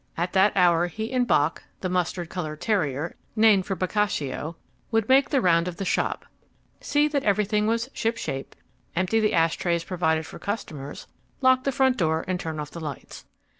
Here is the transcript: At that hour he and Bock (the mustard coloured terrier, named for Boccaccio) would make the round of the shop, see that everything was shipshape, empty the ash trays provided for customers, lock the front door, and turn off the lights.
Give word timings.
At 0.17 0.33
that 0.33 0.57
hour 0.57 0.87
he 0.87 1.11
and 1.13 1.27
Bock 1.27 1.61
(the 1.81 1.87
mustard 1.87 2.27
coloured 2.27 2.59
terrier, 2.59 3.15
named 3.35 3.67
for 3.67 3.75
Boccaccio) 3.75 4.55
would 4.89 5.07
make 5.07 5.29
the 5.29 5.41
round 5.41 5.67
of 5.67 5.77
the 5.77 5.85
shop, 5.85 6.25
see 6.79 7.07
that 7.09 7.23
everything 7.23 7.67
was 7.67 7.87
shipshape, 7.93 8.55
empty 8.95 9.19
the 9.19 9.35
ash 9.35 9.57
trays 9.57 9.83
provided 9.83 10.25
for 10.25 10.39
customers, 10.39 11.05
lock 11.41 11.65
the 11.65 11.71
front 11.71 11.97
door, 11.97 12.25
and 12.27 12.39
turn 12.39 12.59
off 12.59 12.71
the 12.71 12.79
lights. 12.79 13.25